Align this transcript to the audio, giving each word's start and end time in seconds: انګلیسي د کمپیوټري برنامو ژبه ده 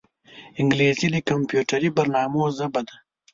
انګلیسي 0.59 1.07
د 1.11 1.17
کمپیوټري 1.29 1.89
برنامو 1.97 2.41
ژبه 2.57 2.81
ده 2.87 2.95